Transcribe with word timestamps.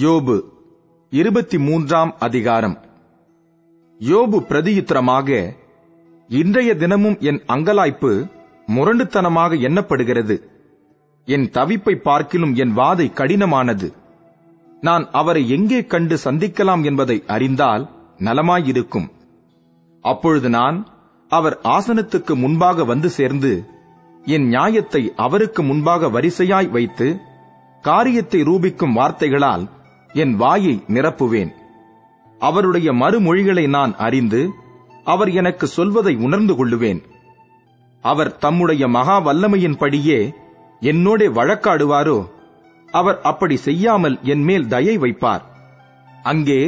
யோபு 0.00 0.42
இருபத்தி 1.10 1.58
மூன்றாம் 1.58 2.14
அதிகாரம். 2.18 2.78
யோபு 3.98 4.38
பிரதியுத்தரமாக 4.48 5.56
இன்றைய 6.28 6.76
தினமும் 6.76 7.16
என் 7.20 7.42
அங்கலாய்ப்பு 7.46 8.30
முரண்டுத்தனமாக 8.66 9.58
எண்ணப்படுகிறது. 9.60 10.42
என் 11.24 11.50
தவிப்பை 11.52 11.94
பார்க்கிலும் 11.94 12.54
என் 12.54 12.76
வாதை 12.76 13.12
கடினமானது. 13.12 13.92
நான் 14.80 15.10
அவரை 15.10 15.48
எங்கே 15.48 15.84
கண்டு 15.84 16.18
சந்திக்கலாம் 16.24 16.84
என்பதை 16.84 17.22
அறிந்தால் 17.26 17.90
நலமாயிருக்கும். 18.18 19.08
அப்பொழுது 20.00 20.48
நான் 20.48 20.86
அவர் 21.28 21.60
ஆசனத்துக்கு 21.62 22.34
முன்பாக 22.34 22.84
வந்து 22.84 23.08
சேர்ந்து 23.08 23.64
என் 24.24 24.48
நியாயத்தை 24.48 25.12
அவருக்கு 25.16 25.62
முன்பாக 25.62 26.06
வரிசையாய் 26.06 26.70
வைத்து 26.70 27.20
காரியத்தை 27.80 28.42
ரூபிக்கும் 28.42 28.92
வார்த்தைகளால் 28.92 29.74
என் 30.22 30.34
வாயை 30.36 30.74
நிரப்புவேன். 30.88 31.52
அவருடைய 32.40 32.88
மறுமொழிகளை 32.92 33.64
நான் 33.68 33.92
அறிந்து 34.06 34.40
அவர் 35.04 35.30
எனக்கு 35.32 35.66
சொல்வதை 35.66 36.14
உணர்ந்து 36.26 36.54
கொள்ளுவேன். 36.54 37.00
அவர் 38.04 38.30
தம்முடைய 38.36 38.84
மகா 38.96 39.16
வல்லமையின்படியே 39.26 40.18
என்னோடே 40.82 41.26
வழக்காடுவாரோ 41.38 42.18
அவர் 42.88 43.18
அப்படி 43.22 43.56
செய்யாமல் 43.66 44.16
என்மேல் 44.32 44.66
தயை 44.66 44.94
வைப்பார். 44.98 45.44
அங்கே 46.22 46.60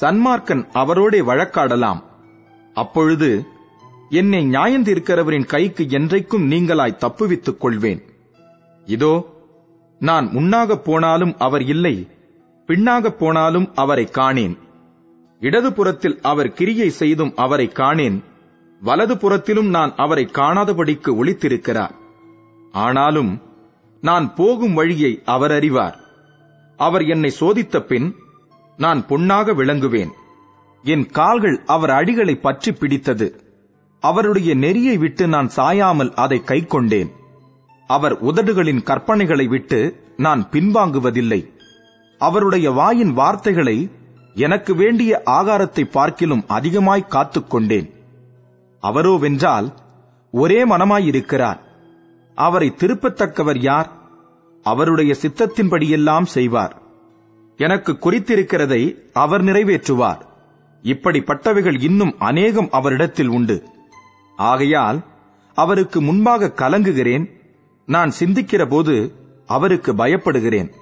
சன்மார்க்கன் 0.00 0.64
அவரோடே 0.82 1.20
வழக்காடலாம். 1.30 2.00
அப்பொழுது 2.76 3.30
என்னை 4.20 4.40
நியாயந்திருக்கிறவரின் 4.46 5.50
கைக்கு 5.52 5.84
என்றைக்கும் 5.98 6.48
நீங்களாய் 6.52 7.00
தப்புவித்துக் 7.04 7.60
கொள்வேன். 7.60 8.00
இதோ 8.86 9.14
நான் 10.00 10.26
முன்னாகப் 10.32 10.84
போனாலும் 10.84 11.34
அவர் 11.38 11.64
இல்லை 11.64 11.96
பின்னாகப் 12.66 13.18
போனாலும் 13.18 13.74
அவரை 13.74 14.08
காணேன். 14.12 14.58
இடது 15.40 15.72
புறத்தில் 15.72 16.18
அவர் 16.22 16.52
கிரியை 16.52 16.90
செய்தும் 16.90 17.32
அவரை 17.36 17.70
காணேன். 17.74 18.22
வலது 18.80 19.18
புறத்திலும் 19.18 19.66
நான் 19.66 19.92
அவரை 19.96 20.28
காணாதபடிக்கு 20.32 21.24
ஒளித்திருக்கிறார். 21.24 21.90
ஆனாலும் 22.72 23.42
நான் 24.00 24.34
போகும் 24.34 24.74
வழியை 24.74 25.22
அவர் 25.24 25.50
அறிவார். 25.50 25.98
அவர் 26.76 27.02
என்னை 27.02 27.34
சோதித்த 27.40 27.80
பின் 27.80 28.14
நான் 28.76 29.06
பொன்னாக 29.06 29.52
விளங்குவேன். 29.52 30.10
என் 30.82 31.06
கால்கள் 31.06 31.62
அவர் 31.66 31.90
அடிகளை 31.90 32.40
பற்றி 32.40 32.72
பிடித்தது. 32.72 33.40
அவருடைய 34.00 34.54
நெறியை 34.54 34.98
விட்டு 34.98 35.28
நான் 35.28 35.50
சாயாமல் 35.56 36.14
அதை 36.14 36.42
கைக்கொண்டேன். 36.46 37.10
அவர் 37.86 38.24
உதடுகளின் 38.24 38.82
கற்பனைகளை 38.82 39.48
விட்டு 39.48 39.96
நான் 40.16 40.48
பின்வாங்குவதில்லை. 40.50 41.60
அவருடைய 42.22 42.70
வாயின் 42.70 43.12
வார்த்தைகளை 43.12 43.90
எனக்கு 44.34 44.74
வேண்டிய 44.74 45.22
ஆகாரத்தை 45.26 45.84
பார்க்கிலும் 45.84 46.44
அதிகமாய் 46.46 47.06
காத்துக்கொண்டேன். 47.08 47.88
அவரோவென்றால் 48.82 49.72
ஒரே 50.32 50.68
மனமாயிருக்கிறார். 50.68 51.58
அவரை 52.34 52.74
திருப்பத்தக்கவர் 52.78 53.58
யார்? 53.58 53.90
அவருடைய 54.62 55.14
சித்தத்தின்படியெல்லாம் 55.22 56.22
செய்வார். 56.22 56.76
எனக்கு 57.56 57.92
குறித்திருக்கிறதை 57.92 58.82
அவர் 59.12 59.44
நிறைவேற்றுவார். 59.44 60.20
இப்படிப்பட்டவைகள் 60.82 61.82
இன்னும் 61.82 62.14
அநேகம் 62.18 62.68
அவரிடத்தில் 62.70 63.28
உண்டு. 63.28 63.62
ஆகையால் 64.36 65.04
அவருக்கு 65.54 66.02
முன்பாக 66.02 66.52
கலங்குகிறேன். 66.56 67.26
நான் 67.86 68.12
சிந்திக்கிற 68.18 68.68
போது 68.68 69.12
அவருக்கு 69.46 69.92
பயப்படுகிறேன். 69.92 70.80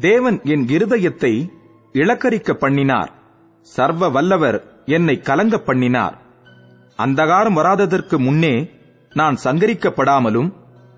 தேவன் 0.00 0.40
என் 0.44 0.66
இருதயத்தை 0.66 1.52
இளக்கரிக்க 1.92 2.54
பண்ணினார். 2.54 3.12
சர்வ 3.60 4.08
வல்லவர் 4.08 4.82
என்னை 4.86 5.20
கலங்க 5.20 5.58
பண்ணினார். 5.58 6.18
அந்தகாரம் 6.96 7.52
வராததற்கு 7.52 8.18
முன்னே 8.18 8.70
நான் 9.12 9.36
சங்கரிக்கப்படாமலும் 9.44 10.52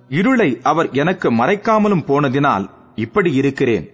இருளை 0.09 0.61
அவர் 0.63 0.91
எனக்கு 0.91 1.33
மறைக்காமலும் 1.33 2.05
போனதினால் 2.07 2.71
இப்படி 2.95 3.33
இருக்கிறேன். 3.33 3.94